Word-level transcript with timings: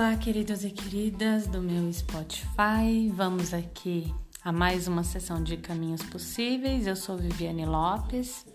Olá, 0.00 0.16
queridos 0.16 0.64
e 0.64 0.70
queridas 0.70 1.46
do 1.46 1.60
meu 1.60 1.92
Spotify. 1.92 3.10
Vamos 3.12 3.52
aqui 3.52 4.10
a 4.42 4.50
mais 4.50 4.88
uma 4.88 5.04
sessão 5.04 5.42
de 5.42 5.58
Caminhos 5.58 6.02
Possíveis. 6.04 6.86
Eu 6.86 6.96
sou 6.96 7.18
Viviane 7.18 7.66
Lopes. 7.66 8.46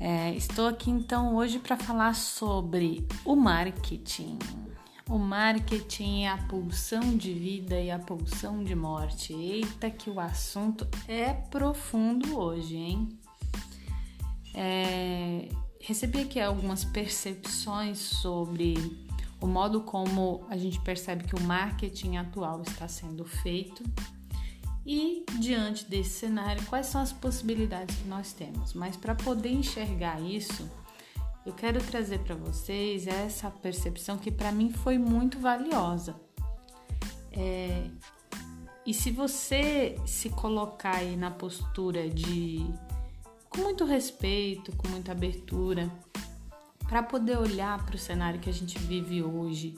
É, 0.00 0.34
estou 0.34 0.66
aqui 0.66 0.90
então 0.90 1.36
hoje 1.36 1.60
para 1.60 1.76
falar 1.76 2.12
sobre 2.16 3.06
o 3.24 3.36
marketing. 3.36 4.36
O 5.08 5.16
marketing 5.16 6.24
é 6.24 6.30
a 6.30 6.38
pulsão 6.38 7.16
de 7.16 7.32
vida 7.32 7.80
e 7.80 7.92
a 7.92 7.98
pulsão 8.00 8.64
de 8.64 8.74
morte. 8.74 9.32
Eita, 9.32 9.88
que 9.88 10.10
o 10.10 10.18
assunto 10.18 10.88
é 11.06 11.34
profundo 11.34 12.36
hoje, 12.36 12.74
hein? 12.74 13.08
É, 14.52 15.50
recebi 15.80 16.22
aqui 16.22 16.40
algumas 16.40 16.84
percepções 16.84 17.98
sobre 17.98 19.06
o 19.40 19.46
modo 19.46 19.82
como 19.82 20.44
a 20.48 20.56
gente 20.56 20.80
percebe 20.80 21.24
que 21.24 21.34
o 21.34 21.40
marketing 21.40 22.16
atual 22.16 22.62
está 22.62 22.88
sendo 22.88 23.24
feito 23.24 23.82
e 24.84 25.24
diante 25.38 25.84
desse 25.84 26.10
cenário, 26.10 26.64
quais 26.64 26.86
são 26.86 27.00
as 27.00 27.12
possibilidades 27.12 27.94
que 27.94 28.08
nós 28.08 28.32
temos. 28.32 28.72
Mas 28.72 28.96
para 28.96 29.14
poder 29.14 29.50
enxergar 29.50 30.18
isso, 30.18 30.66
eu 31.44 31.52
quero 31.52 31.78
trazer 31.84 32.20
para 32.20 32.34
vocês 32.34 33.06
essa 33.06 33.50
percepção 33.50 34.16
que 34.16 34.30
para 34.30 34.50
mim 34.50 34.70
foi 34.70 34.96
muito 34.96 35.38
valiosa. 35.38 36.18
É, 37.30 37.86
e 38.86 38.94
se 38.94 39.10
você 39.10 39.96
se 40.06 40.30
colocar 40.30 40.96
aí 40.96 41.16
na 41.16 41.30
postura 41.30 42.08
de 42.08 42.66
com 43.50 43.60
muito 43.60 43.84
respeito, 43.84 44.74
com 44.74 44.88
muita 44.88 45.12
abertura, 45.12 45.90
para 46.88 47.02
poder 47.02 47.38
olhar 47.38 47.84
para 47.84 47.94
o 47.94 47.98
cenário 47.98 48.40
que 48.40 48.48
a 48.48 48.52
gente 48.52 48.78
vive 48.78 49.22
hoje, 49.22 49.74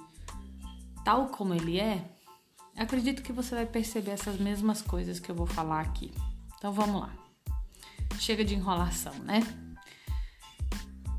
tal 1.05 1.27
como 1.27 1.53
ele 1.53 1.79
é, 1.79 2.09
acredito 2.77 3.23
que 3.23 3.33
você 3.33 3.55
vai 3.55 3.67
perceber 3.67 4.13
essas 4.13 4.39
mesmas 4.39 4.81
coisas 4.81 5.19
que 5.19 5.29
eu 5.31 5.35
vou 5.35 5.47
falar 5.47 5.81
aqui. 5.81 6.13
Então 6.57 6.73
vamos 6.73 7.01
lá. 7.01 7.13
Chega 8.19 8.45
de 8.45 8.55
enrolação, 8.55 9.15
né? 9.25 9.41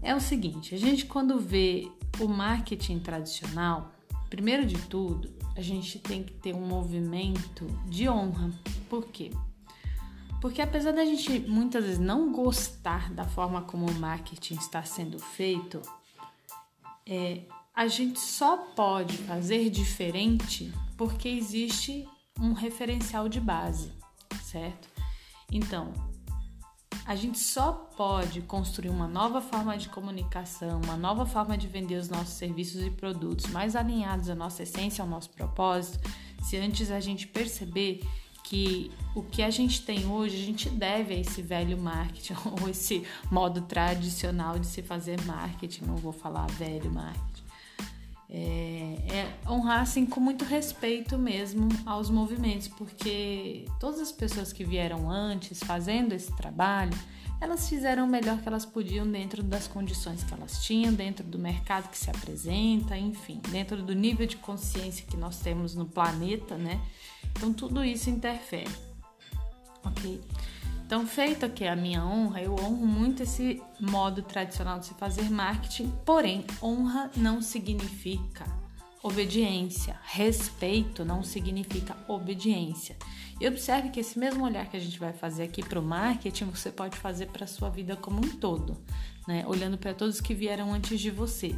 É 0.02 0.16
o 0.16 0.22
seguinte, 0.22 0.74
a 0.74 0.78
gente 0.78 1.06
quando 1.06 1.40
vê 1.40 1.92
o 2.20 2.28
marketing 2.28 3.00
tradicional, 3.00 3.92
primeiro 4.30 4.66
de 4.66 4.78
tudo, 4.88 5.30
a 5.56 5.62
gente 5.62 6.00
tem 6.00 6.24
que 6.24 6.34
ter 6.34 6.56
um 6.56 6.66
movimento 6.66 7.68
de 7.88 8.08
honra. 8.08 8.50
Por 8.90 9.06
quê? 9.08 9.32
Porque 10.42 10.60
apesar 10.60 10.92
da 10.92 11.06
gente 11.06 11.40
muitas 11.42 11.86
vezes 11.86 12.00
não 12.00 12.32
gostar 12.32 13.14
da 13.14 13.24
forma 13.24 13.62
como 13.62 13.86
o 13.86 13.94
marketing 13.94 14.56
está 14.56 14.84
sendo 14.84 15.20
feito, 15.20 15.80
é, 17.06 17.44
a 17.76 17.88
gente 17.88 18.20
só 18.20 18.58
pode 18.58 19.18
fazer 19.20 19.70
diferente 19.70 20.74
porque 20.98 21.30
existe 21.30 22.10
um 22.40 22.54
referencial 22.54 23.30
de 23.30 23.40
base, 23.40 23.92
certo? 24.44 24.90
Então, 25.52 25.94
a 27.06 27.16
gente 27.16 27.38
só 27.38 27.72
pode 27.96 28.42
construir 28.42 28.90
uma 28.90 29.08
nova 29.08 29.42
forma 29.42 29.78
de 29.78 29.90
comunicação, 29.90 30.82
uma 30.84 30.98
nova 30.98 31.26
forma 31.26 31.58
de 31.58 31.68
vender 31.68 31.96
os 31.96 32.10
nossos 32.10 32.34
serviços 32.34 32.84
e 32.84 32.90
produtos 32.90 33.48
mais 33.48 33.76
alinhados 33.76 34.30
à 34.30 34.36
nossa 34.36 34.64
essência, 34.64 35.04
ao 35.04 35.08
nosso 35.08 35.30
propósito, 35.30 36.00
se 36.42 36.58
antes 36.58 36.90
a 36.90 37.00
gente 37.00 37.28
perceber 37.28 38.02
que 38.52 38.92
o 39.16 39.24
que 39.24 39.42
a 39.42 39.50
gente 39.50 39.82
tem 39.82 40.06
hoje 40.06 40.36
a 40.36 40.46
gente 40.46 40.70
deve 40.70 41.14
a 41.14 41.18
esse 41.18 41.42
velho 41.42 41.78
marketing 41.78 42.36
ou 42.62 42.68
esse 42.68 43.08
modo 43.32 43.62
tradicional 43.62 44.60
de 44.60 44.68
se 44.68 44.82
fazer 44.82 45.22
marketing, 45.26 45.86
não 45.86 45.96
vou 45.96 46.12
falar 46.12 46.48
velho 46.48 46.92
marketing. 46.92 47.44
É, 48.30 48.98
é 49.10 49.50
honrar 49.50 49.82
assim 49.82 50.06
com 50.06 50.20
muito 50.20 50.44
respeito 50.44 51.18
mesmo 51.18 51.70
aos 51.86 52.10
movimentos, 52.10 52.68
porque 52.68 53.66
todas 53.80 54.02
as 54.02 54.12
pessoas 54.12 54.52
que 54.52 54.66
vieram 54.66 55.10
antes 55.10 55.64
fazendo 55.64 56.12
esse 56.12 56.36
trabalho, 56.36 56.98
elas 57.40 57.70
fizeram 57.70 58.06
o 58.06 58.08
melhor 58.08 58.38
que 58.42 58.50
elas 58.50 58.66
podiam 58.66 59.10
dentro 59.10 59.42
das 59.42 59.66
condições 59.66 60.26
que 60.26 60.34
elas 60.34 60.62
tinham, 60.64 60.94
dentro 60.94 61.26
do 61.26 61.40
mercado 61.40 61.90
que 61.90 61.98
se 61.98 62.10
apresenta, 62.10 62.98
enfim, 62.98 63.42
dentro 63.50 63.82
do 63.82 63.96
nível 63.96 64.28
de 64.28 64.36
consciência 64.36 65.06
que 65.10 65.16
nós 65.16 65.40
temos 65.40 65.74
no 65.74 65.86
planeta, 65.86 66.58
né? 66.58 66.82
Então 67.32 67.54
tudo 67.54 67.84
isso 67.84 68.10
interfere, 68.10 68.70
ok? 69.84 70.22
Então, 70.92 71.08
feito 71.08 71.46
aqui 71.46 71.66
a 71.66 71.74
minha 71.74 72.04
honra, 72.06 72.42
eu 72.42 72.54
honro 72.54 72.86
muito 72.86 73.24
esse 73.24 73.64
modo 73.80 74.22
tradicional 74.22 74.78
de 74.78 74.88
se 74.88 74.94
fazer 74.96 75.32
marketing, 75.32 75.90
porém, 76.06 76.44
honra 76.62 77.10
não 77.16 77.42
significa 77.42 78.46
obediência, 79.02 79.98
respeito 80.04 81.06
não 81.06 81.24
significa 81.24 81.96
obediência. 82.10 82.98
E 83.40 83.48
observe 83.48 83.88
que 83.90 84.02
esse 84.02 84.20
mesmo 84.20 84.44
olhar 84.44 84.70
que 84.70 84.76
a 84.76 84.80
gente 84.82 85.00
vai 85.00 85.14
fazer 85.14 85.44
aqui 85.44 85.64
para 85.64 85.80
o 85.80 85.82
marketing, 85.82 86.44
você 86.46 86.70
pode 86.70 86.98
fazer 86.98 87.28
para 87.28 87.46
a 87.46 87.48
sua 87.48 87.70
vida 87.70 87.96
como 87.96 88.18
um 88.18 88.38
todo, 88.38 88.78
né? 89.26 89.46
Olhando 89.48 89.78
para 89.78 89.94
todos 89.94 90.20
que 90.20 90.34
vieram 90.34 90.74
antes 90.74 91.00
de 91.00 91.10
você. 91.10 91.56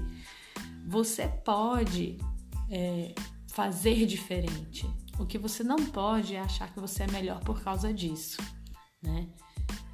Você 0.86 1.28
pode 1.28 2.20
é, 2.70 3.16
fazer 3.48 4.06
diferente. 4.06 4.88
O 5.20 5.26
que 5.26 5.38
você 5.38 5.64
não 5.64 5.78
pode 5.78 6.36
é 6.36 6.40
achar 6.40 6.72
que 6.72 6.80
você 6.80 7.04
é 7.04 7.08
melhor 7.08 7.40
por 7.42 7.62
causa 7.62 7.94
disso, 7.94 8.42
né? 9.02 9.28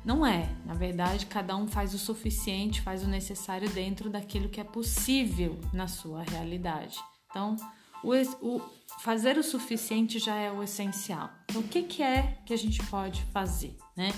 Não 0.03 0.25
é. 0.25 0.49
Na 0.65 0.73
verdade, 0.73 1.25
cada 1.25 1.55
um 1.55 1.67
faz 1.67 1.93
o 1.93 1.99
suficiente, 1.99 2.81
faz 2.81 3.03
o 3.03 3.07
necessário 3.07 3.69
dentro 3.69 4.09
daquilo 4.09 4.49
que 4.49 4.61
é 4.61 4.63
possível 4.63 5.59
na 5.73 5.87
sua 5.87 6.23
realidade. 6.23 6.97
Então, 7.29 7.55
o, 8.03 8.13
o 8.41 8.61
fazer 9.01 9.37
o 9.37 9.43
suficiente 9.43 10.17
já 10.19 10.35
é 10.35 10.51
o 10.51 10.63
essencial. 10.63 11.29
Então, 11.49 11.61
o 11.61 11.67
que, 11.67 11.83
que 11.83 12.01
é 12.01 12.39
que 12.45 12.53
a 12.53 12.57
gente 12.57 12.83
pode 12.87 13.21
fazer, 13.25 13.77
né? 13.95 14.11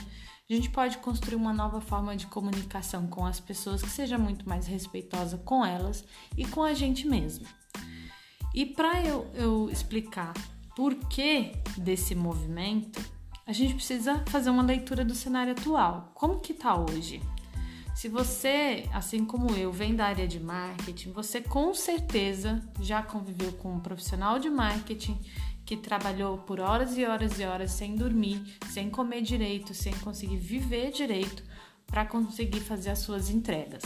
A 0.49 0.53
gente 0.53 0.69
pode 0.69 0.97
construir 0.97 1.35
uma 1.35 1.53
nova 1.53 1.79
forma 1.79 2.15
de 2.15 2.27
comunicação 2.27 3.07
com 3.07 3.25
as 3.25 3.39
pessoas 3.39 3.81
que 3.81 3.89
seja 3.89 4.17
muito 4.17 4.47
mais 4.47 4.67
respeitosa 4.67 5.37
com 5.37 5.65
elas 5.65 6.03
e 6.37 6.45
com 6.45 6.61
a 6.61 6.73
gente 6.73 7.07
mesmo. 7.07 7.45
E 8.53 8.65
para 8.65 9.01
eu, 9.01 9.31
eu 9.33 9.69
explicar 9.69 10.33
por 10.81 10.95
que 10.95 11.51
desse 11.77 12.15
movimento, 12.15 12.99
a 13.45 13.53
gente 13.53 13.75
precisa 13.75 14.17
fazer 14.25 14.49
uma 14.49 14.63
leitura 14.63 15.05
do 15.05 15.13
cenário 15.13 15.51
atual. 15.51 16.09
Como 16.15 16.39
que 16.39 16.53
está 16.53 16.75
hoje? 16.75 17.21
Se 17.93 18.09
você, 18.09 18.89
assim 18.91 19.23
como 19.23 19.55
eu, 19.55 19.71
vem 19.71 19.95
da 19.95 20.07
área 20.07 20.27
de 20.27 20.39
marketing, 20.39 21.11
você 21.11 21.39
com 21.39 21.71
certeza 21.75 22.67
já 22.79 23.03
conviveu 23.03 23.51
com 23.51 23.75
um 23.75 23.79
profissional 23.79 24.39
de 24.39 24.49
marketing 24.49 25.19
que 25.63 25.77
trabalhou 25.77 26.39
por 26.39 26.59
horas 26.59 26.97
e 26.97 27.05
horas 27.05 27.39
e 27.39 27.43
horas 27.43 27.69
sem 27.73 27.95
dormir, 27.95 28.41
sem 28.71 28.89
comer 28.89 29.21
direito, 29.21 29.75
sem 29.75 29.93
conseguir 29.99 30.37
viver 30.37 30.89
direito 30.89 31.43
para 31.85 32.05
conseguir 32.05 32.59
fazer 32.59 32.89
as 32.89 32.97
suas 32.97 33.29
entregas. 33.29 33.83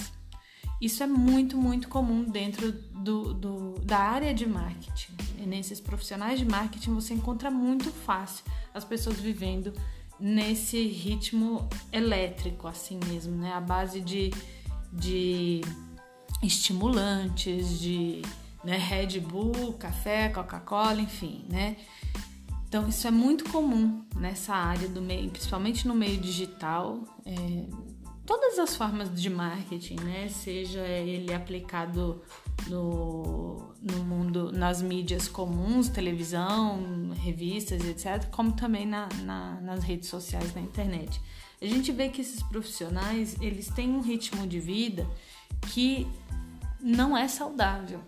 Isso 0.81 1.01
é 1.03 1.07
muito, 1.07 1.57
muito 1.57 1.87
comum 1.87 2.23
dentro 2.23 2.71
do, 2.71 3.33
do, 3.33 3.79
da 3.83 3.99
área 3.99 4.33
de 4.33 4.45
marketing. 4.45 5.13
E 5.39 5.45
nesses 5.45 5.79
profissionais 5.79 6.39
de 6.39 6.45
marketing 6.45 6.93
você 6.93 7.13
encontra 7.13 7.49
muito 7.49 7.91
fácil 7.91 8.43
as 8.73 8.83
pessoas 8.83 9.19
vivendo 9.19 9.73
nesse 10.19 10.85
ritmo 10.87 11.67
elétrico, 11.91 12.67
assim 12.67 12.99
mesmo, 13.07 13.35
né? 13.35 13.53
A 13.53 13.61
base 13.61 14.01
de, 14.01 14.31
de 14.91 15.61
estimulantes, 16.41 17.79
de 17.79 18.21
né, 18.63 18.77
Red 18.77 19.19
Bull, 19.19 19.73
café, 19.73 20.29
Coca-Cola, 20.29 21.01
enfim, 21.01 21.45
né? 21.49 21.77
Então 22.67 22.89
isso 22.89 23.07
é 23.07 23.11
muito 23.11 23.49
comum 23.51 24.03
nessa 24.17 24.53
área 24.53 24.89
do 24.89 25.01
meio, 25.01 25.29
principalmente 25.29 25.87
no 25.87 25.95
meio 25.95 26.17
digital. 26.17 27.03
É, 27.25 27.33
todas 28.25 28.57
as 28.59 28.75
formas 28.75 29.21
de 29.21 29.29
marketing, 29.29 29.95
né? 30.01 30.27
Seja 30.29 30.81
ele 30.81 31.33
aplicado 31.33 32.21
no, 32.67 33.73
no 33.81 34.03
mundo, 34.03 34.51
nas 34.51 34.81
mídias 34.81 35.27
comuns, 35.27 35.89
televisão, 35.89 37.11
revistas, 37.21 37.85
etc., 37.85 38.29
como 38.31 38.53
também 38.53 38.85
na, 38.85 39.07
na, 39.23 39.61
nas 39.61 39.83
redes 39.83 40.09
sociais, 40.09 40.53
na 40.53 40.61
internet. 40.61 41.21
A 41.61 41.65
gente 41.65 41.91
vê 41.91 42.09
que 42.09 42.21
esses 42.21 42.41
profissionais, 42.43 43.37
eles 43.41 43.69
têm 43.69 43.89
um 43.89 44.01
ritmo 44.01 44.45
de 44.47 44.59
vida 44.59 45.07
que 45.71 46.07
não 46.81 47.17
é 47.17 47.27
saudável, 47.27 48.01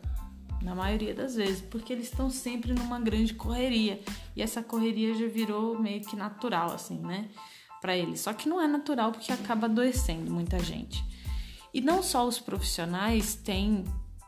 na 0.61 0.73
maioria 0.73 1.13
das 1.13 1.35
vezes, 1.35 1.61
porque 1.61 1.93
eles 1.93 2.07
estão 2.07 2.29
sempre 2.29 2.73
numa 2.73 2.99
grande 2.99 3.33
correria, 3.33 4.01
e 4.35 4.41
essa 4.41 4.61
correria 4.61 5.13
já 5.13 5.27
virou 5.27 5.79
meio 5.79 6.01
que 6.01 6.15
natural, 6.15 6.71
assim, 6.73 6.97
né? 6.99 7.29
Para 7.81 7.95
eles. 7.95 8.21
Só 8.21 8.33
que 8.33 8.49
não 8.49 8.61
é 8.61 8.67
natural 8.67 9.11
porque 9.11 9.31
acaba 9.31 9.67
adoecendo 9.67 10.31
muita 10.31 10.59
gente. 10.59 11.03
E 11.73 11.81
não 11.81 12.01
só 12.01 12.27
os 12.27 12.39
profissionais 12.39 13.35
têm 13.35 13.83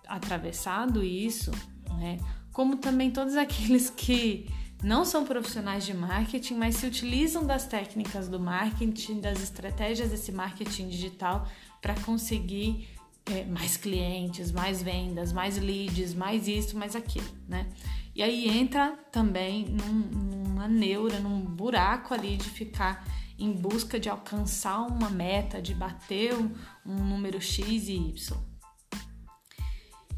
atravessado 0.07 1.04
isso, 1.04 1.51
né? 1.98 2.18
Como 2.51 2.78
também 2.78 3.12
todos 3.12 3.36
aqueles 3.36 3.90
que 3.90 4.48
não 4.84 5.04
são 5.04 5.25
profissionais 5.25 5.86
de 5.86 5.94
marketing, 5.94 6.56
mas 6.56 6.75
se 6.75 6.86
utilizam 6.86 7.46
das 7.46 7.68
técnicas 7.68 8.30
do 8.30 8.40
marketing, 8.40 9.19
das 9.19 9.42
estratégias 9.42 10.10
desse 10.10 10.31
marketing 10.31 10.88
digital 10.88 11.48
para 11.81 11.95
conseguir 12.02 12.88
é, 13.25 13.44
mais 13.45 13.78
clientes, 13.78 14.52
mais 14.52 14.81
vendas, 14.81 15.31
mais 15.34 15.57
leads, 15.57 16.13
mais 16.13 16.48
isso, 16.48 16.78
mais 16.78 16.95
aquilo, 16.95 17.28
né? 17.48 17.68
E 18.16 18.24
aí 18.24 18.50
entra 18.50 18.98
também 19.12 19.66
num, 19.66 19.94
numa 19.94 20.68
neura, 20.68 21.19
num 21.19 21.40
buraco 21.42 22.13
ali 22.13 22.38
de 22.38 22.50
ficar 22.50 23.06
em 23.39 23.51
busca 23.51 24.00
de 24.00 24.09
alcançar 24.09 24.81
uma 24.81 25.09
meta, 25.09 25.62
de 25.62 25.74
bater 25.74 26.36
um, 26.36 26.53
número 26.86 27.41
X 27.41 27.88
e 27.88 27.94
Y. 27.94 28.38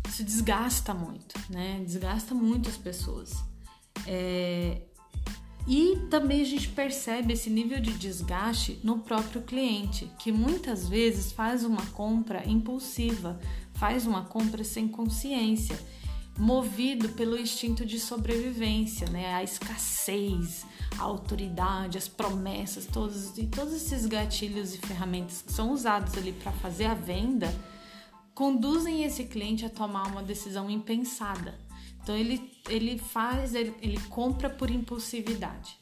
Isso 0.07 0.23
desgasta 0.23 0.93
muito, 0.93 1.39
né? 1.49 1.81
Desgasta 1.85 2.33
muito 2.33 2.67
as 2.67 2.77
pessoas. 2.77 3.43
É, 4.05 4.81
e 5.67 6.07
também 6.09 6.41
a 6.41 6.45
gente 6.45 6.69
percebe 6.69 7.33
esse 7.33 7.49
nível 7.49 7.79
de 7.79 7.93
desgaste 7.93 8.79
no 8.83 8.99
próprio 8.99 9.41
cliente, 9.41 10.09
que 10.17 10.31
muitas 10.31 10.89
vezes 10.89 11.31
faz 11.31 11.63
uma 11.63 11.85
compra 11.87 12.47
impulsiva, 12.49 13.39
faz 13.75 14.07
uma 14.07 14.25
compra 14.25 14.63
sem 14.63 14.87
consciência, 14.87 15.79
movido 16.37 17.09
pelo 17.09 17.37
instinto 17.37 17.85
de 17.85 17.99
sobrevivência, 17.99 19.07
né? 19.09 19.33
A 19.35 19.43
escassez, 19.43 20.65
a 20.97 21.03
autoridade, 21.03 21.97
as 21.97 22.07
promessas, 22.07 22.85
todos 22.85 23.37
e 23.37 23.47
todos 23.47 23.73
esses 23.73 24.05
gatilhos 24.05 24.75
e 24.75 24.77
ferramentas 24.77 25.41
que 25.41 25.51
são 25.51 25.71
usados 25.71 26.17
ali 26.17 26.31
para 26.33 26.51
fazer 26.51 26.85
a 26.85 26.93
venda, 26.93 27.53
conduzem 28.33 29.03
esse 29.03 29.25
cliente 29.25 29.65
a 29.65 29.69
tomar 29.69 30.07
uma 30.07 30.23
decisão 30.23 30.69
impensada 30.69 31.57
então 32.03 32.15
ele, 32.15 32.51
ele 32.69 32.97
faz, 32.97 33.53
ele, 33.53 33.73
ele 33.81 33.99
compra 34.09 34.49
por 34.49 34.69
impulsividade. 34.69 35.79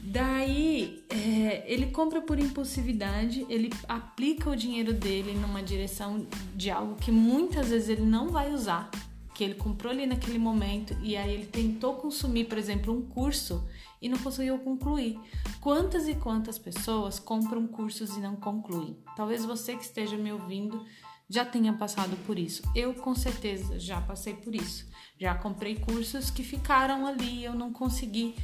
Daí 0.00 1.02
é, 1.08 1.64
ele 1.66 1.86
compra 1.86 2.20
por 2.20 2.38
impulsividade, 2.38 3.46
ele 3.48 3.72
aplica 3.88 4.50
o 4.50 4.56
dinheiro 4.56 4.92
dele 4.92 5.32
numa 5.32 5.62
direção 5.62 6.26
de 6.54 6.70
algo 6.70 6.96
que 6.96 7.10
muitas 7.10 7.70
vezes 7.70 7.88
ele 7.88 8.02
não 8.02 8.28
vai 8.28 8.52
usar, 8.52 8.90
que 9.34 9.42
ele 9.42 9.54
comprou 9.54 9.92
ali 9.92 10.06
naquele 10.06 10.38
momento 10.38 10.96
e 11.02 11.16
aí 11.16 11.34
ele 11.34 11.46
tentou 11.46 11.94
consumir, 11.94 12.44
por 12.44 12.56
exemplo, 12.56 12.96
um 12.96 13.02
curso 13.02 13.66
e 14.00 14.08
não 14.08 14.18
conseguiu 14.18 14.58
concluir. 14.58 15.18
Quantas 15.60 16.06
e 16.06 16.14
quantas 16.14 16.58
pessoas 16.58 17.18
compram 17.18 17.66
cursos 17.66 18.16
e 18.16 18.20
não 18.20 18.36
concluem? 18.36 18.96
Talvez 19.16 19.44
você 19.44 19.76
que 19.76 19.82
esteja 19.82 20.16
me 20.16 20.32
ouvindo 20.32 20.84
já 21.28 21.44
tenha 21.44 21.72
passado 21.72 22.16
por 22.26 22.38
isso. 22.38 22.62
Eu 22.74 22.94
com 22.94 23.14
certeza 23.14 23.78
já 23.78 24.00
passei 24.00 24.34
por 24.34 24.54
isso. 24.54 24.86
Já 25.18 25.34
comprei 25.34 25.76
cursos 25.76 26.30
que 26.30 26.44
ficaram 26.44 27.06
ali 27.06 27.40
e 27.40 27.44
eu 27.44 27.54
não 27.54 27.72
consegui 27.72 28.36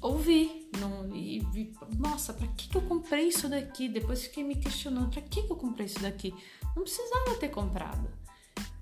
ouvir. 0.00 0.68
Não, 0.78 1.14
e, 1.14 1.38
e 1.54 1.72
nossa, 1.96 2.34
para 2.34 2.46
que, 2.48 2.68
que 2.68 2.76
eu 2.76 2.82
comprei 2.82 3.28
isso 3.28 3.48
daqui? 3.48 3.88
Depois 3.88 4.24
fiquei 4.24 4.44
me 4.44 4.56
questionando: 4.56 5.10
para 5.10 5.22
que, 5.22 5.42
que 5.42 5.52
eu 5.52 5.56
comprei 5.56 5.86
isso 5.86 6.00
daqui? 6.00 6.34
Não 6.76 6.82
precisava 6.82 7.34
ter 7.36 7.48
comprado. 7.48 8.08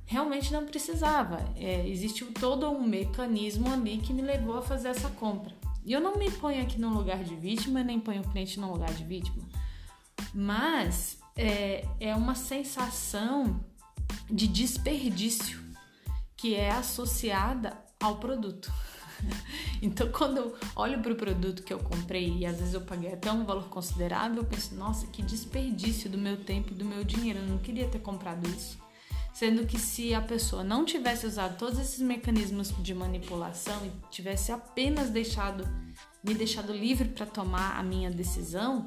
Realmente 0.06 0.52
não 0.52 0.64
precisava. 0.64 1.44
É, 1.56 1.86
existiu 1.88 2.32
todo 2.32 2.70
um 2.70 2.82
mecanismo 2.86 3.72
ali 3.72 3.98
que 3.98 4.12
me 4.12 4.22
levou 4.22 4.58
a 4.58 4.62
fazer 4.62 4.88
essa 4.88 5.08
compra. 5.10 5.52
E 5.84 5.92
eu 5.92 6.00
não 6.00 6.16
me 6.16 6.30
ponho 6.30 6.62
aqui 6.62 6.80
no 6.80 6.90
lugar 6.90 7.22
de 7.22 7.34
vítima, 7.34 7.82
nem 7.82 8.00
ponho 8.00 8.22
o 8.22 8.28
cliente 8.28 8.58
no 8.58 8.72
lugar 8.72 8.92
de 8.92 9.04
vítima. 9.04 9.44
Mas 10.32 11.18
é, 11.36 11.86
é 12.00 12.14
uma 12.14 12.34
sensação 12.34 13.60
de 14.30 14.46
desperdício 14.46 15.60
que 16.36 16.54
é 16.54 16.70
associada 16.70 17.76
ao 18.00 18.16
produto. 18.16 18.72
Então, 19.80 20.10
quando 20.10 20.38
eu 20.38 20.56
olho 20.74 21.00
para 21.00 21.12
o 21.12 21.16
produto 21.16 21.62
que 21.62 21.72
eu 21.72 21.78
comprei 21.78 22.38
e 22.38 22.46
às 22.46 22.58
vezes 22.58 22.74
eu 22.74 22.80
paguei 22.80 23.12
até 23.12 23.30
um 23.30 23.44
valor 23.44 23.68
considerável, 23.68 24.38
eu 24.38 24.44
penso, 24.44 24.74
nossa, 24.74 25.06
que 25.06 25.22
desperdício 25.22 26.08
do 26.08 26.18
meu 26.18 26.36
tempo 26.36 26.72
e 26.72 26.74
do 26.74 26.84
meu 26.84 27.04
dinheiro, 27.04 27.40
eu 27.40 27.46
não 27.46 27.58
queria 27.58 27.86
ter 27.86 27.98
comprado 27.98 28.48
isso. 28.48 28.78
Sendo 29.36 29.66
que 29.66 29.78
se 29.78 30.14
a 30.14 30.22
pessoa 30.22 30.64
não 30.64 30.82
tivesse 30.82 31.26
usado 31.26 31.58
todos 31.58 31.78
esses 31.78 32.00
mecanismos 32.00 32.72
de 32.82 32.94
manipulação 32.94 33.84
e 33.84 33.92
tivesse 34.10 34.50
apenas 34.50 35.10
deixado 35.10 35.68
me 36.24 36.32
deixado 36.32 36.72
livre 36.72 37.10
para 37.10 37.26
tomar 37.26 37.78
a 37.78 37.82
minha 37.82 38.10
decisão, 38.10 38.86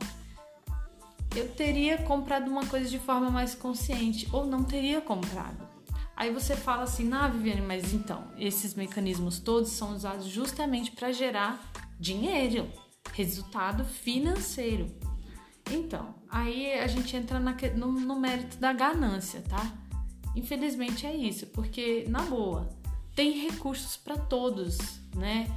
eu 1.36 1.48
teria 1.50 2.00
comprado 2.00 2.50
uma 2.50 2.66
coisa 2.66 2.90
de 2.90 2.98
forma 2.98 3.30
mais 3.30 3.54
consciente 3.54 4.28
ou 4.34 4.44
não 4.44 4.64
teria 4.64 5.00
comprado. 5.00 5.70
Aí 6.16 6.34
você 6.34 6.56
fala 6.56 6.82
assim, 6.82 7.14
ah, 7.14 7.28
Viviane, 7.28 7.62
mas 7.62 7.94
então, 7.94 8.24
esses 8.36 8.74
mecanismos 8.74 9.38
todos 9.38 9.70
são 9.70 9.94
usados 9.94 10.26
justamente 10.26 10.90
para 10.90 11.12
gerar 11.12 11.64
dinheiro, 12.00 12.68
resultado 13.14 13.86
financeiro. 13.86 14.88
Então, 15.70 16.16
aí 16.28 16.74
a 16.74 16.88
gente 16.88 17.16
entra 17.16 17.40
na, 17.40 17.56
no, 17.76 17.92
no 17.92 18.20
mérito 18.20 18.58
da 18.58 18.74
ganância, 18.74 19.44
tá? 19.48 19.79
Infelizmente 20.40 21.06
é 21.06 21.16
isso, 21.16 21.48
porque, 21.48 22.06
na 22.08 22.22
boa, 22.24 22.70
tem 23.16 23.48
recursos 23.48 23.98
para 23.98 24.18
todos, 24.18 24.78
né? 25.16 25.48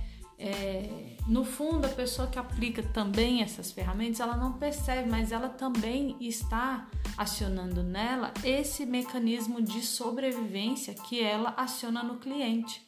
é, 0.42 0.88
no 1.28 1.44
fundo, 1.44 1.86
a 1.86 1.88
pessoa 1.88 2.26
que 2.26 2.36
aplica 2.36 2.82
também 2.82 3.42
essas 3.42 3.70
ferramentas, 3.70 4.18
ela 4.18 4.36
não 4.36 4.54
percebe, 4.54 5.08
mas 5.08 5.30
ela 5.30 5.48
também 5.48 6.16
está 6.20 6.88
acionando 7.16 7.80
nela 7.84 8.34
esse 8.42 8.84
mecanismo 8.84 9.62
de 9.62 9.80
sobrevivência 9.82 10.94
que 10.94 11.22
ela 11.22 11.54
aciona 11.56 12.02
no 12.02 12.16
cliente. 12.16 12.84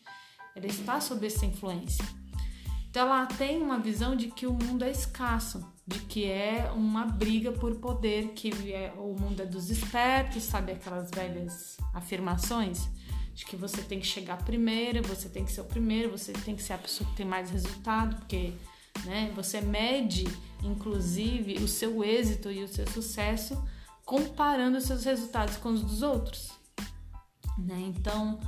Ela 0.57 0.67
está 0.67 1.01
sob 1.01 1.25
essa 1.25 1.47
influência. 1.47 2.05
Então, 2.91 3.07
ela 3.07 3.27
tem 3.27 3.63
uma 3.63 3.79
visão 3.79 4.17
de 4.17 4.33
que 4.33 4.49
o 4.49 4.53
mundo 4.53 4.85
é 4.85 4.91
escasso, 4.91 5.65
de 5.87 5.99
que 6.01 6.25
é 6.25 6.71
uma 6.75 7.05
briga 7.05 7.53
por 7.53 7.75
poder, 7.77 8.29
que 8.29 8.73
é, 8.73 8.93
o 8.97 9.15
mundo 9.19 9.43
é 9.43 9.47
dos 9.47 9.71
espertos, 9.71 10.43
sabe 10.43 10.73
aquelas 10.73 11.11
velhas 11.11 11.77
afirmações? 11.93 12.89
de 13.35 13.45
que 13.45 13.57
você 13.57 13.83
tem 13.83 13.99
que 13.99 14.07
chegar 14.07 14.39
primeiro, 14.45 15.03
você 15.03 15.29
tem 15.29 15.45
que 15.45 15.51
ser 15.51 15.61
o 15.61 15.65
primeiro, 15.65 16.11
você 16.11 16.33
tem 16.33 16.55
que 16.55 16.63
ser 16.63 16.75
a 16.75 16.79
pessoa 16.79 17.09
que 17.11 17.17
tem 17.17 17.27
mais 17.27 17.51
resultado, 17.51 18.17
porque 18.17 18.53
né, 19.05 19.33
você 19.35 19.61
mede, 19.61 20.25
inclusive, 20.63 21.55
o 21.55 21.67
seu 21.67 22.05
êxito 22.05 22.51
e 22.51 22.63
o 22.63 22.69
seu 22.69 22.87
sucesso 22.87 23.61
comparando 24.05 24.79
os 24.79 24.85
seus 24.85 25.05
resultados 25.05 25.57
com 25.57 25.71
os 25.71 25.83
dos 25.83 26.03
outros. 26.03 26.53
Né? 27.59 27.93
Então, 27.97 28.39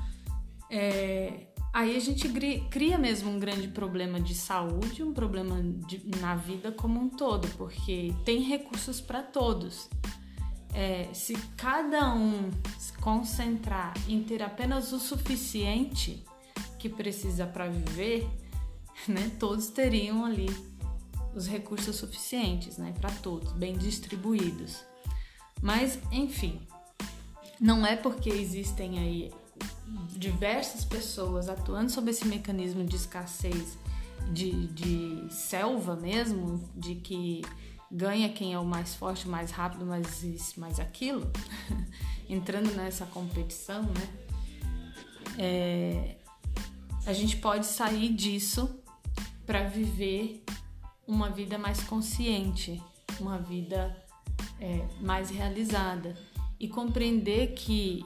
é, 0.71 1.49
aí 1.73 1.97
a 1.97 2.01
gente 2.01 2.29
cria 2.71 2.99
mesmo 2.99 3.31
um 3.31 3.39
grande 3.39 3.69
problema 3.69 4.21
de 4.21 4.35
saúde, 4.35 5.03
um 5.03 5.13
problema 5.13 5.63
de, 5.87 6.03
na 6.21 6.35
vida 6.35 6.73
como 6.73 7.01
um 7.01 7.09
todo, 7.09 7.49
porque 7.57 8.15
tem 8.25 8.43
recursos 8.43 9.01
para 9.01 9.23
todos 9.23 9.89
é, 10.77 11.09
se 11.15 11.33
cada 11.57 12.13
um 12.15 12.51
se 12.79 12.93
concentrar 12.99 13.95
em 14.07 14.23
ter 14.23 14.43
apenas 14.43 14.93
o 14.93 14.99
suficiente 14.99 16.23
que 16.79 16.87
precisa 16.87 17.47
para 17.47 17.67
viver, 17.67 18.29
né, 19.09 19.33
todos 19.41 19.69
teriam 19.69 20.27
ali 20.27 20.49
os 21.35 21.47
recursos 21.47 21.97
suficientes, 21.97 22.77
né, 22.77 22.93
para 23.01 23.11
todos, 23.11 23.53
bem 23.53 23.77
distribuídos. 23.79 24.85
Mas, 25.63 25.99
enfim, 26.13 26.61
não 27.59 27.87
é 27.87 27.97
porque 27.97 28.29
existem 28.29 28.99
aí 28.99 29.33
diversas 30.17 30.85
pessoas 30.85 31.49
atuando 31.49 31.91
sobre 31.91 32.11
esse 32.11 32.27
mecanismo 32.27 32.85
de 32.85 32.97
escassez, 32.97 33.79
de, 34.33 34.67
de 34.69 35.33
selva 35.33 35.95
mesmo, 35.95 36.69
de 36.75 36.97
que 36.97 37.43
ganha 37.91 38.29
quem 38.29 38.53
é 38.53 38.59
o 38.59 38.65
mais 38.65 38.95
forte, 38.95 39.29
mais 39.29 39.51
rápido, 39.51 39.87
mais 39.87 40.23
isso, 40.23 40.59
mais 40.59 40.81
aquilo, 40.81 41.31
entrando 42.29 42.75
nessa 42.75 43.07
competição, 43.07 43.83
né? 43.83 44.09
É, 45.39 46.17
a 47.05 47.13
gente 47.13 47.37
pode 47.37 47.67
sair 47.67 48.13
disso 48.13 48.81
para 49.45 49.69
viver 49.69 50.43
uma 51.07 51.31
vida 51.31 51.57
mais 51.57 51.83
consciente, 51.85 52.83
uma 53.21 53.39
vida 53.39 53.97
é, 54.61 54.85
mais 55.01 55.31
realizada 55.31 56.17
e 56.59 56.69
compreender 56.69 57.55
que 57.55 58.05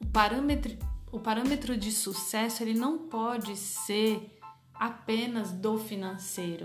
o 0.00 0.06
parâmetro, 0.06 0.76
o 1.12 1.20
parâmetro 1.20 1.76
de 1.76 1.92
sucesso 1.92 2.62
ele 2.62 2.74
não 2.74 2.98
pode 3.08 3.56
ser 3.56 4.38
apenas 4.74 5.52
do 5.52 5.78
financeiro 5.78 6.64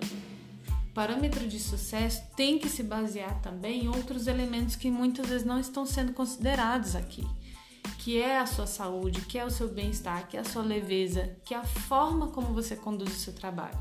parâmetro 0.96 1.46
de 1.46 1.60
sucesso 1.60 2.24
tem 2.38 2.58
que 2.58 2.70
se 2.70 2.82
basear 2.82 3.42
também 3.42 3.84
em 3.84 3.88
outros 3.90 4.28
elementos 4.28 4.78
que 4.78 4.90
muitas 4.90 5.28
vezes 5.28 5.46
não 5.46 5.60
estão 5.60 5.86
sendo 5.86 6.14
considerados 6.14 6.96
aqui, 6.96 7.28
que 8.00 8.18
é 8.18 8.40
a 8.40 8.46
sua 8.46 8.66
saúde, 8.66 9.20
que 9.22 9.38
é 9.38 9.44
o 9.44 9.52
seu 9.52 9.68
bem-estar, 9.68 10.26
que 10.30 10.38
é 10.38 10.40
a 10.40 10.46
sua 10.46 10.64
leveza, 10.64 11.36
que 11.44 11.54
é 11.54 11.58
a 11.58 11.66
forma 11.66 12.28
como 12.28 12.54
você 12.54 12.78
conduz 12.78 13.12
o 13.12 13.20
seu 13.20 13.34
trabalho. 13.34 13.78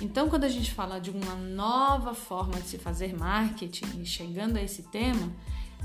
Então, 0.00 0.28
quando 0.28 0.42
a 0.42 0.48
gente 0.48 0.72
fala 0.72 1.00
de 1.00 1.10
uma 1.10 1.36
nova 1.36 2.14
forma 2.14 2.60
de 2.60 2.66
se 2.66 2.78
fazer 2.78 3.16
marketing, 3.16 4.04
chegando 4.04 4.56
a 4.56 4.62
esse 4.62 4.82
tema, 4.84 5.32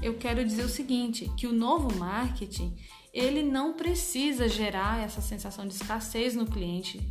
eu 0.01 0.15
quero 0.15 0.45
dizer 0.45 0.63
o 0.63 0.69
seguinte, 0.69 1.31
que 1.37 1.47
o 1.47 1.53
novo 1.53 1.97
marketing, 1.97 2.75
ele 3.13 3.41
não 3.43 3.73
precisa 3.73 4.47
gerar 4.47 5.01
essa 5.03 5.21
sensação 5.21 5.67
de 5.67 5.73
escassez 5.73 6.35
no 6.35 6.45
cliente, 6.45 7.07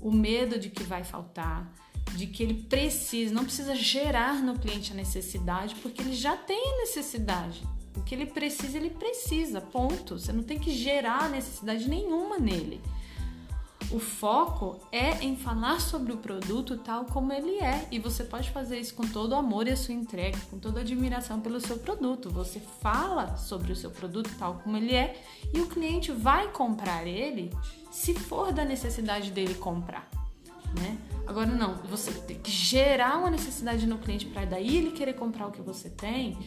o 0.00 0.12
medo 0.12 0.58
de 0.58 0.70
que 0.70 0.82
vai 0.82 1.04
faltar, 1.04 1.70
de 2.14 2.26
que 2.26 2.42
ele 2.42 2.54
precisa, 2.54 3.34
não 3.34 3.44
precisa 3.44 3.74
gerar 3.74 4.42
no 4.42 4.58
cliente 4.58 4.92
a 4.92 4.96
necessidade, 4.96 5.74
porque 5.76 6.02
ele 6.02 6.14
já 6.14 6.36
tem 6.36 6.74
a 6.74 6.78
necessidade. 6.78 7.62
O 7.96 8.02
que 8.02 8.14
ele 8.14 8.26
precisa, 8.26 8.76
ele 8.76 8.90
precisa, 8.90 9.60
ponto. 9.60 10.18
Você 10.18 10.32
não 10.32 10.42
tem 10.42 10.58
que 10.58 10.70
gerar 10.70 11.28
necessidade 11.28 11.88
nenhuma 11.88 12.38
nele. 12.38 12.80
O 13.92 13.98
foco 13.98 14.78
é 14.92 15.24
em 15.24 15.34
falar 15.34 15.80
sobre 15.80 16.12
o 16.12 16.16
produto 16.16 16.76
tal 16.76 17.06
como 17.06 17.32
ele 17.32 17.58
é, 17.58 17.88
e 17.90 17.98
você 17.98 18.22
pode 18.22 18.48
fazer 18.50 18.78
isso 18.78 18.94
com 18.94 19.02
todo 19.02 19.32
o 19.32 19.34
amor 19.34 19.66
e 19.66 19.72
a 19.72 19.76
sua 19.76 19.92
entrega, 19.92 20.38
com 20.48 20.60
toda 20.60 20.78
a 20.78 20.82
admiração 20.82 21.40
pelo 21.40 21.60
seu 21.60 21.76
produto. 21.76 22.30
Você 22.30 22.60
fala 22.80 23.36
sobre 23.36 23.72
o 23.72 23.76
seu 23.76 23.90
produto 23.90 24.30
tal 24.38 24.60
como 24.62 24.76
ele 24.76 24.94
é, 24.94 25.20
e 25.52 25.60
o 25.60 25.66
cliente 25.66 26.12
vai 26.12 26.52
comprar 26.52 27.04
ele 27.04 27.50
se 27.90 28.14
for 28.14 28.52
da 28.52 28.64
necessidade 28.64 29.32
dele 29.32 29.54
comprar, 29.54 30.08
né? 30.80 30.96
Agora 31.26 31.48
não, 31.48 31.74
você 31.88 32.12
tem 32.12 32.38
que 32.38 32.50
gerar 32.50 33.18
uma 33.18 33.30
necessidade 33.30 33.88
no 33.88 33.98
cliente 33.98 34.26
para 34.26 34.44
daí 34.44 34.76
ele 34.76 34.92
querer 34.92 35.14
comprar 35.14 35.48
o 35.48 35.50
que 35.50 35.62
você 35.62 35.90
tem 35.90 36.38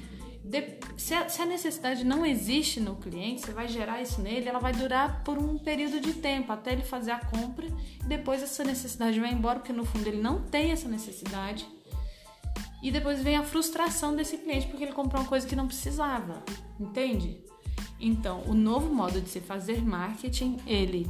de, 0.43 0.77
se, 0.97 1.13
a, 1.13 1.29
se, 1.29 1.41
a, 1.41 1.45
necessidade 1.45 2.03
não 2.03 2.25
existe 2.25 2.81
no 2.81 2.97
cliente, 2.97 3.41
você 3.41 3.53
vai 3.53 3.67
gerar 3.67 4.01
isso 4.01 4.21
nele, 4.21 4.49
ela 4.49 4.59
vai 4.59 4.73
durar 4.73 5.23
por 5.23 5.37
um 5.37 5.57
período 5.57 6.01
de 6.01 6.13
tempo 6.13 6.51
até 6.51 6.73
ele 6.73 6.81
fazer 6.81 7.11
a 7.11 7.19
compra 7.19 7.65
e 7.65 8.03
depois 8.05 8.43
essa 8.43 8.63
necessidade 8.63 9.19
vai 9.19 9.31
embora, 9.31 9.59
porque 9.59 9.71
no 9.71 9.85
fundo 9.85 10.05
ele 10.05 10.21
não 10.21 10.41
tem 10.41 10.71
essa 10.71 10.89
necessidade. 10.89 11.65
E 12.81 12.91
depois 12.91 13.23
vem 13.23 13.37
a 13.37 13.43
frustração 13.43 14.13
desse 14.13 14.37
cliente 14.37 14.67
porque 14.67 14.83
ele 14.83 14.91
comprou 14.91 15.21
uma 15.21 15.29
coisa 15.29 15.47
que 15.47 15.55
não 15.55 15.67
precisava, 15.67 16.43
entende? 16.77 17.41
Então, 17.97 18.43
o 18.45 18.53
novo 18.53 18.93
modo 18.93 19.21
de 19.21 19.29
se 19.29 19.39
fazer 19.39 19.81
marketing, 19.81 20.57
ele 20.67 21.09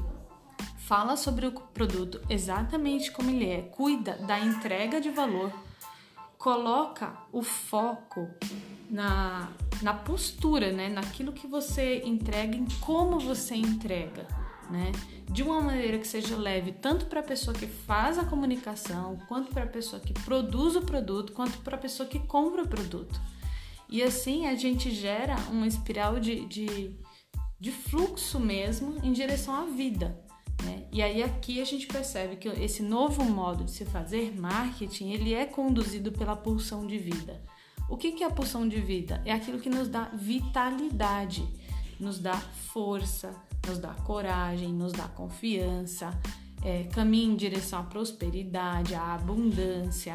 fala 0.78 1.18
sobre 1.18 1.48
o 1.48 1.52
produto 1.52 2.22
exatamente 2.30 3.12
como 3.12 3.32
ele 3.32 3.50
é, 3.50 3.64
cuida 3.64 4.16
da 4.28 4.40
entrega 4.40 5.02
de 5.02 5.10
valor, 5.10 5.52
coloca 6.38 7.18
o 7.32 7.42
foco 7.42 8.30
na, 8.94 9.52
na 9.82 9.92
postura, 9.92 10.72
né? 10.72 10.88
naquilo 10.88 11.34
que 11.34 11.48
você 11.48 12.04
entrega, 12.06 12.56
em 12.56 12.68
como 12.80 13.20
você 13.20 13.56
entrega, 13.56 14.28
né? 14.70 14.92
de 15.28 15.42
uma 15.42 15.60
maneira 15.62 15.98
que 15.98 16.08
seja 16.08 16.38
leve 16.38 16.72
tanto 16.72 17.08
para 17.08 17.22
a 17.22 17.24
pessoa 17.24 17.58
que 17.58 17.66
faz 17.66 18.20
a 18.20 18.24
comunicação, 18.24 19.18
quanto 19.28 19.52
para 19.52 19.64
a 19.64 19.68
pessoa 19.68 20.00
que 20.00 20.14
produz 20.14 20.76
o 20.76 20.84
produto, 20.84 21.34
quanto 21.34 21.58
para 21.60 21.76
a 21.76 21.80
pessoa 21.80 22.08
que 22.08 22.20
compra 22.20 22.62
o 22.62 22.68
produto. 22.68 23.20
E 23.90 24.04
assim 24.04 24.46
a 24.46 24.54
gente 24.54 24.92
gera 24.92 25.36
uma 25.50 25.66
espiral 25.66 26.20
de, 26.20 26.46
de, 26.46 26.96
de 27.60 27.72
fluxo 27.72 28.40
mesmo 28.40 29.00
em 29.04 29.12
direção 29.12 29.56
à 29.56 29.66
vida. 29.66 30.16
Né? 30.64 30.86
E 30.92 31.02
aí 31.02 31.24
aqui 31.24 31.60
a 31.60 31.66
gente 31.66 31.88
percebe 31.88 32.36
que 32.36 32.48
esse 32.48 32.84
novo 32.84 33.24
modo 33.24 33.64
de 33.64 33.72
se 33.72 33.86
fazer 33.86 34.40
marketing 34.40 35.14
ele 35.14 35.34
é 35.34 35.48
conduzido 35.48 36.12
pela 36.12 36.36
pulsão 36.36 36.86
de 36.86 37.00
vida. 37.00 37.42
O 37.90 37.98
que 37.98 38.24
é 38.24 38.26
a 38.26 38.30
pulsão 38.30 38.68
de 38.68 38.80
vida? 38.80 39.22
É 39.26 39.32
aquilo 39.32 39.60
que 39.60 39.70
nos 39.70 39.88
dá 39.88 40.10
vitalidade, 40.14 41.48
nos 42.00 42.20
dá 42.20 42.38
força, 42.38 43.36
nos 43.68 43.78
dá 43.78 43.94
coragem, 43.94 44.74
nos 44.74 44.92
dá 44.92 45.08
confiança, 45.08 46.18
é, 46.64 46.84
caminha 46.86 47.34
em 47.34 47.36
direção 47.36 47.80
à 47.80 47.84
prosperidade, 47.84 48.96
à 48.96 49.14
abundância, 49.14 50.14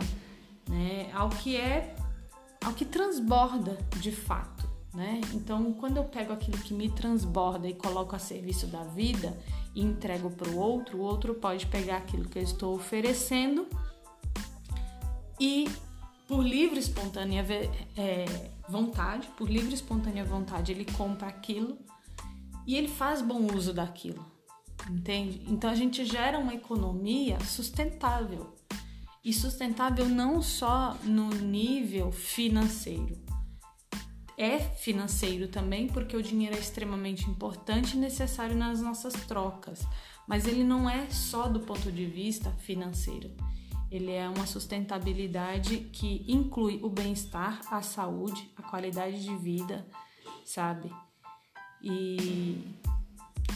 né? 0.68 1.10
ao 1.12 1.28
que 1.28 1.56
é, 1.56 1.94
ao 2.64 2.72
que 2.72 2.84
transborda 2.84 3.78
de 4.00 4.10
fato. 4.10 4.68
Né? 4.94 5.20
Então, 5.34 5.72
quando 5.74 5.98
eu 5.98 6.04
pego 6.04 6.32
aquilo 6.32 6.58
que 6.58 6.74
me 6.74 6.90
transborda 6.90 7.68
e 7.68 7.74
coloco 7.74 8.16
a 8.16 8.18
serviço 8.18 8.66
da 8.66 8.82
vida 8.82 9.38
e 9.74 9.82
entrego 9.82 10.30
para 10.30 10.48
o 10.48 10.56
outro, 10.56 10.98
o 10.98 11.02
outro 11.02 11.34
pode 11.34 11.66
pegar 11.66 11.98
aquilo 11.98 12.28
que 12.28 12.38
eu 12.38 12.42
estou 12.42 12.74
oferecendo 12.74 13.66
e 15.38 15.68
por 16.28 16.44
livre 16.44 16.78
espontânea 16.78 17.42
é, 17.96 18.26
vontade, 18.68 19.26
por 19.28 19.48
livre 19.48 19.74
espontânea 19.74 20.22
vontade, 20.26 20.70
ele 20.70 20.84
compra 20.84 21.26
aquilo 21.26 21.78
e 22.66 22.76
ele 22.76 22.86
faz 22.86 23.22
bom 23.22 23.46
uso 23.56 23.72
daquilo, 23.72 24.24
entende? 24.90 25.42
Então 25.48 25.70
a 25.70 25.74
gente 25.74 26.04
gera 26.04 26.38
uma 26.38 26.54
economia 26.54 27.40
sustentável 27.40 28.54
e 29.24 29.32
sustentável 29.32 30.06
não 30.06 30.42
só 30.42 30.94
no 31.02 31.30
nível 31.30 32.12
financeiro. 32.12 33.26
É 34.36 34.58
financeiro 34.58 35.48
também, 35.48 35.88
porque 35.88 36.16
o 36.16 36.22
dinheiro 36.22 36.54
é 36.54 36.58
extremamente 36.60 37.28
importante 37.28 37.96
e 37.96 37.98
necessário 37.98 38.54
nas 38.54 38.82
nossas 38.82 39.14
trocas, 39.14 39.84
mas 40.28 40.46
ele 40.46 40.62
não 40.62 40.88
é 40.88 41.08
só 41.08 41.48
do 41.48 41.60
ponto 41.60 41.90
de 41.90 42.04
vista 42.04 42.50
financeiro 42.50 43.34
ele 43.90 44.12
é 44.12 44.28
uma 44.28 44.46
sustentabilidade 44.46 45.78
que 45.92 46.24
inclui 46.28 46.80
o 46.82 46.90
bem-estar, 46.90 47.60
a 47.70 47.80
saúde, 47.80 48.50
a 48.56 48.62
qualidade 48.62 49.22
de 49.22 49.34
vida, 49.36 49.86
sabe? 50.44 50.92
E, 51.82 52.60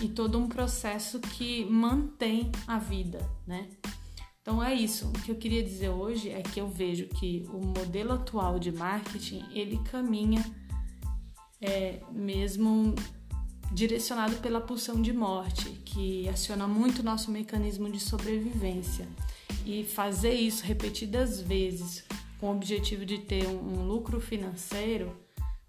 e 0.01 0.09
todo 0.09 0.39
um 0.39 0.49
processo 0.49 1.21
que 1.21 1.65
mantém 1.67 2.51
a 2.67 2.79
vida, 2.79 3.29
né? 3.47 3.69
Então 4.41 4.62
é 4.62 4.75
isso. 4.75 5.09
O 5.09 5.12
que 5.12 5.31
eu 5.31 5.37
queria 5.37 5.62
dizer 5.62 5.91
hoje 5.91 6.31
é 6.31 6.43
que 6.43 6.61
eu 6.61 6.69
vejo 6.69 7.07
que 7.09 7.47
o 7.53 7.65
modelo 7.65 8.12
atual 8.12 8.59
de 8.59 8.73
marketing 8.73 9.45
ele 9.53 9.79
caminha 9.85 10.45
é, 11.61 12.01
mesmo 12.11 12.95
direcionado 13.71 14.37
pela 14.37 14.61
pulsão 14.61 15.01
de 15.01 15.12
morte, 15.12 15.71
que 15.85 16.29
aciona 16.29 16.67
muito 16.67 17.01
o 17.01 17.05
nosso 17.05 17.31
mecanismo 17.31 17.91
de 17.91 18.01
sobrevivência 18.01 19.07
e 19.64 19.85
fazer 19.85 20.35
isso 20.35 20.64
repetidas 20.64 21.40
vezes 21.40 22.04
com 22.38 22.49
o 22.49 22.57
objetivo 22.57 23.04
de 23.04 23.19
ter 23.19 23.47
um, 23.47 23.85
lucro 23.85 24.21
financeiro 24.21 25.16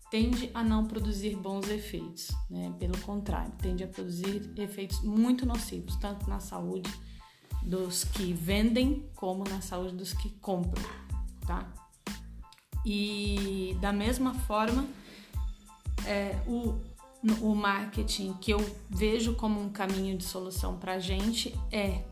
tende 0.10 0.50
a 0.54 0.64
não 0.64 0.86
produzir 0.86 1.36
bons 1.36 1.68
efeitos, 1.70 2.32
né? 2.50 2.72
Pelo 2.80 2.98
contrário, 3.00 3.52
tende 3.60 3.84
a 3.84 3.88
produzir 3.88 4.52
efeitos 4.58 5.02
muito 5.02 5.46
nocivos, 5.46 5.96
tanto 5.96 6.30
na 6.30 6.40
saúde 6.40 6.92
dos 7.64 8.04
que 8.04 8.32
vendem 8.32 9.10
como 9.16 9.44
na 9.44 9.62
saúde 9.62 9.96
dos 9.96 10.14
que 10.14 10.30
compram, 10.30 10.84
tá? 11.48 11.68
E 12.86 13.76
da 13.82 13.92
mesma 13.92 14.34
forma, 14.34 14.86
é, 16.06 16.40
o, 16.48 16.80
o 17.42 17.56
marketing 17.56 18.34
que 18.34 18.52
eu 18.52 18.60
vejo 18.90 19.36
como 19.36 19.62
um 19.62 19.70
caminho 19.70 20.18
de 20.18 20.24
solução 20.24 20.78
para 20.78 20.94
a 20.94 21.00
gente 21.00 21.58
é 21.72 22.04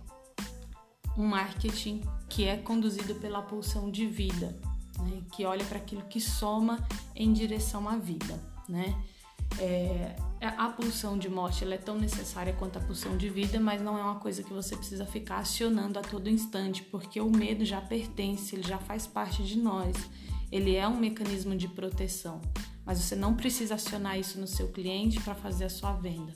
um 1.17 1.25
marketing 1.25 2.01
que 2.29 2.45
é 2.45 2.57
conduzido 2.57 3.15
pela 3.15 3.41
pulsão 3.41 3.89
de 3.91 4.05
vida, 4.05 4.57
né? 4.99 5.21
que 5.33 5.45
olha 5.45 5.65
para 5.65 5.77
aquilo 5.77 6.03
que 6.03 6.19
soma 6.19 6.85
em 7.15 7.33
direção 7.33 7.87
à 7.87 7.97
vida. 7.97 8.39
Né? 8.69 8.95
É, 9.59 10.15
a 10.39 10.69
pulsão 10.69 11.17
de 11.17 11.29
morte 11.29 11.65
é 11.65 11.77
tão 11.77 11.97
necessária 11.97 12.53
quanto 12.53 12.77
a 12.77 12.81
pulsão 12.81 13.17
de 13.17 13.29
vida, 13.29 13.59
mas 13.59 13.81
não 13.81 13.97
é 13.97 14.03
uma 14.03 14.19
coisa 14.19 14.41
que 14.43 14.53
você 14.53 14.75
precisa 14.75 15.05
ficar 15.05 15.37
acionando 15.37 15.99
a 15.99 16.01
todo 16.01 16.29
instante, 16.29 16.83
porque 16.83 17.19
o 17.19 17.29
medo 17.29 17.65
já 17.65 17.81
pertence, 17.81 18.55
ele 18.55 18.63
já 18.63 18.77
faz 18.77 19.05
parte 19.05 19.43
de 19.43 19.57
nós. 19.57 19.95
Ele 20.51 20.75
é 20.75 20.87
um 20.87 20.97
mecanismo 20.97 21.55
de 21.55 21.67
proteção, 21.67 22.41
mas 22.85 22.99
você 22.99 23.15
não 23.15 23.35
precisa 23.35 23.75
acionar 23.75 24.19
isso 24.19 24.39
no 24.39 24.47
seu 24.47 24.69
cliente 24.69 25.19
para 25.21 25.35
fazer 25.35 25.65
a 25.65 25.69
sua 25.69 25.93
venda, 25.93 26.33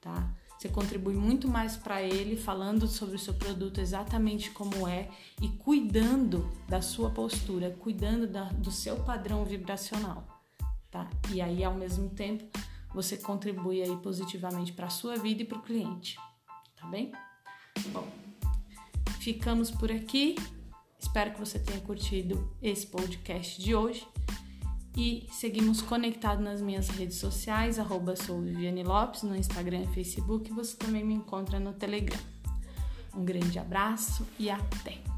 tá? 0.00 0.34
Você 0.64 0.70
contribui 0.70 1.12
muito 1.12 1.46
mais 1.46 1.76
para 1.76 2.00
ele 2.00 2.38
falando 2.38 2.88
sobre 2.88 3.16
o 3.16 3.18
seu 3.18 3.34
produto 3.34 3.82
exatamente 3.82 4.50
como 4.50 4.88
é 4.88 5.10
e 5.42 5.46
cuidando 5.46 6.50
da 6.66 6.80
sua 6.80 7.10
postura, 7.10 7.76
cuidando 7.78 8.26
da, 8.26 8.44
do 8.44 8.70
seu 8.70 8.96
padrão 9.04 9.44
vibracional, 9.44 10.26
tá? 10.90 11.10
E 11.30 11.42
aí 11.42 11.62
ao 11.62 11.74
mesmo 11.74 12.08
tempo 12.08 12.48
você 12.94 13.18
contribui 13.18 13.82
aí 13.82 13.94
positivamente 13.98 14.72
para 14.72 14.86
a 14.86 14.90
sua 14.90 15.18
vida 15.18 15.42
e 15.42 15.44
para 15.44 15.58
o 15.58 15.62
cliente, 15.62 16.16
tá 16.74 16.86
bem? 16.86 17.12
Bom, 17.88 18.08
ficamos 19.20 19.70
por 19.70 19.92
aqui. 19.92 20.34
Espero 20.98 21.34
que 21.34 21.40
você 21.40 21.58
tenha 21.58 21.80
curtido 21.82 22.56
esse 22.62 22.86
podcast 22.86 23.62
de 23.62 23.74
hoje 23.74 24.08
e 24.96 25.26
seguimos 25.30 25.82
conectados 25.82 26.44
nas 26.44 26.60
minhas 26.60 26.88
redes 26.88 27.16
sociais, 27.16 27.78
arroba 27.78 28.14
sou 28.16 28.40
Viviane 28.40 28.84
Lopes, 28.84 29.22
no 29.22 29.36
Instagram 29.36 29.82
e 29.82 29.94
Facebook, 29.94 30.52
você 30.52 30.76
também 30.76 31.04
me 31.04 31.14
encontra 31.14 31.58
no 31.58 31.72
Telegram. 31.72 32.20
Um 33.14 33.24
grande 33.24 33.58
abraço 33.58 34.26
e 34.38 34.50
até! 34.50 35.13